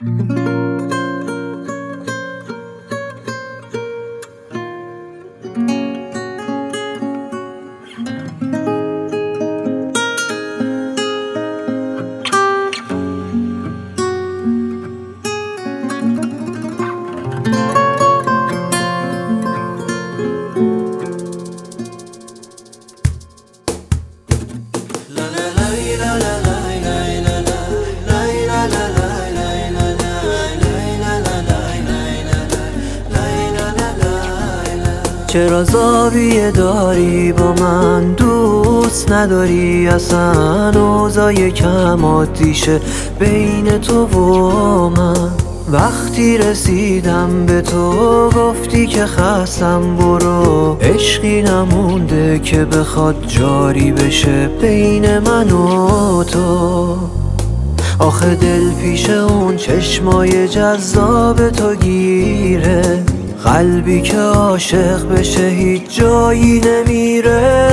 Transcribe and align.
Mm-hmm. 0.00 0.38
چرا 35.28 35.64
زاویه 35.64 36.50
داری 36.50 37.32
با 37.32 37.52
من؟ 37.52 38.12
دوست 38.12 39.12
نداری 39.12 39.88
اصلا 39.88 40.70
اوضاع 40.70 41.34
یکم 41.34 42.04
عادیشه 42.04 42.80
بین 43.18 43.78
تو 43.78 44.06
و 44.06 44.88
من. 44.88 45.30
وقتی 45.72 46.38
رسیدم 46.38 47.46
به 47.46 47.62
تو 47.62 47.92
گفتی 48.30 48.86
که 48.86 49.06
خستم 49.06 49.96
برو. 49.96 50.76
عشقی 50.80 51.42
نمونده 51.42 52.38
که 52.38 52.64
بخواد 52.64 53.24
جاری 53.26 53.92
بشه 53.92 54.48
بین 54.60 55.18
من 55.18 55.50
و 55.50 56.24
تو. 56.24 56.96
آخه 57.98 58.34
دل 58.34 58.70
پیش 58.70 59.10
اون 59.10 59.56
چشمای 59.56 60.48
جذاب 60.48 61.50
تو 61.50 61.74
گیره. 61.74 63.04
قلبی 63.44 64.02
که 64.02 64.18
عاشق 64.18 65.08
بشه 65.08 65.46
هیچ 65.46 65.82
جایی 65.96 66.60
نمیره. 66.60 67.68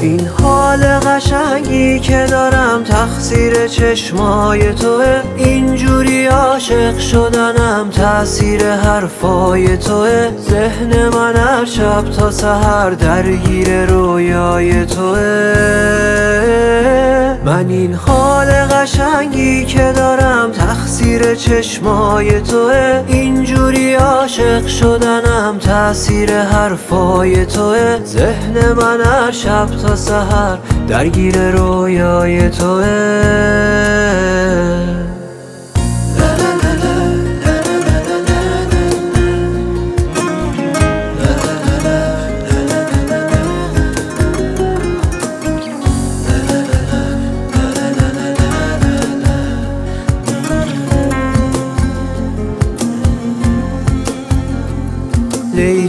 این 0.00 0.26
حال 0.26 0.82
قشنگی 0.82 2.00
که 2.00 2.26
دارم 2.30 2.61
تقصیر 2.92 3.66
چشمای 3.66 4.72
توه. 4.74 5.22
اینجوری 5.36 6.26
عاشق 6.26 6.98
شدنم 6.98 7.90
تاثیر 7.90 8.70
حرفای 8.70 9.76
توه. 9.76 10.30
ذهن 10.50 11.08
من 11.08 11.36
هر 11.36 11.64
شب 11.64 12.04
تا 12.18 12.30
سهر 12.30 12.90
درگیر 12.90 13.84
رویای 13.86 14.86
توه. 14.86 15.72
من 17.44 17.68
این 17.68 17.94
حال 17.94 18.46
قشنگی 18.46 19.64
که 19.64 19.92
دارم 19.96 20.50
تقصیر 20.52 21.34
چشمای 21.34 22.40
توه. 22.40 23.04
اینجوری 23.06 23.94
عاشق 23.94 24.66
شدنم 24.66 25.58
تاثیر 25.58 26.38
حرفای 26.42 27.46
توه. 27.46 27.98
ذهن 28.04 28.72
من 28.72 29.00
هر 29.00 29.30
شب 29.30 29.66
تا 29.82 29.96
سهر 29.96 30.58
درگیر 30.88 31.50
رویای 31.50 32.50
توه. 32.50 32.81
lệ 32.82 33.12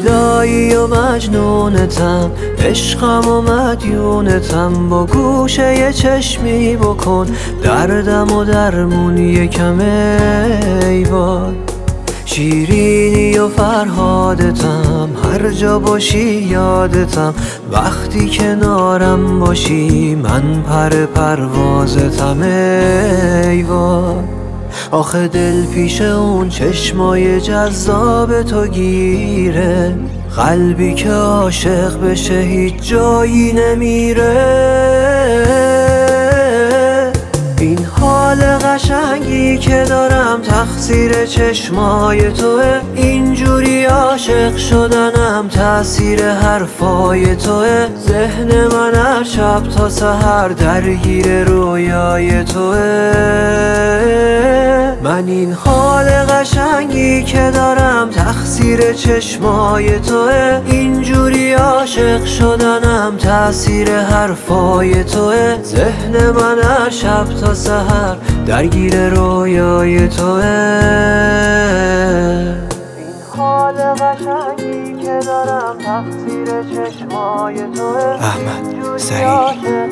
rơi 0.06 0.33
لیلایی 0.44 0.76
و 0.76 0.88
مجنونتم. 0.88 2.31
عشقم 2.59 3.28
و 3.28 3.42
مدیونتم. 3.42 4.90
با 4.90 5.06
گوشه 5.06 5.78
یه 5.80 5.94
چشمی 5.94 6.76
بکن. 6.76 7.28
دردم 7.64 8.31
و 8.31 8.44
درمون 8.44 9.18
یکم 9.18 9.80
ای 9.80 11.03
وای. 11.03 11.53
شیرینی 12.26 13.38
و 13.38 13.48
فرهادتم. 13.48 15.09
هر 15.24 15.50
جا 15.50 15.80
باشی 15.80 16.34
یادتم. 16.34 17.34
وقتی 17.72 18.30
کنارم 18.30 19.40
باشی 19.40 20.16
من 20.16 20.62
پر 20.62 21.06
پروازتم 21.06 22.42
ای 22.42 23.64
وای. 23.64 24.16
آخه 24.92 25.28
دل 25.28 25.66
پیش 25.66 26.02
اون 26.02 26.50
چشمای 26.50 27.42
جذاب 27.42 28.42
تو 28.42 28.68
گیره. 28.68 29.96
قلبی 30.38 30.94
که 30.94 31.12
عاشق 31.12 32.02
بشه 32.02 32.40
هیچ 32.40 32.74
جایی 32.82 33.54
نمیره. 33.54 34.64
این 37.60 37.86
حال 37.86 38.38
قشنگی 38.38 39.58
که 39.58 39.84
دارم 39.90 40.42
تقصیر 40.42 41.26
چشمای 41.26 42.32
توه. 42.32 42.82
اینجوری 42.96 43.86
عاشق 43.86 44.58
شدنم 44.58 45.48
تاثیر 45.48 46.30
حرفای 46.30 47.36
توه. 47.36 47.88
ذهن 48.08 48.68
من 48.68 48.96
هر 48.96 49.24
شب 49.24 49.62
تا 49.78 49.90
سهر 49.90 50.48
درگیر 50.48 51.44
رویای 51.44 52.44
توه. 52.44 53.54
من 55.04 55.28
این 55.28 55.54
حال 55.54 56.06
قشنگی 56.06 57.24
که 57.24 57.52
دارم 57.54 57.93
تقصیر 58.53 58.94
چشمای 58.94 60.00
توه. 60.00 60.62
اینجوری 60.66 61.53
عاشق 61.53 62.25
شدنم 62.25 63.18
تاثیر 63.18 64.00
حرفای 64.00 65.03
توه. 65.03 65.58
ذهن 65.64 66.30
من 66.31 66.59
هر 66.59 66.90
شب 66.90 67.25
تا 67.41 67.53
سهر 67.53 68.16
درگیر 68.47 69.09
رویای 69.09 70.08
توه. 70.08 70.46
این 72.97 73.14
حال 73.38 73.74
قشنگی 73.74 75.03
که 75.03 75.20
دارم 75.25 75.78
تقصیر 75.78 76.46
چشمای 76.46 77.56
توه. 77.56 78.18
احمد 78.22 78.97
سعید. 78.97 79.84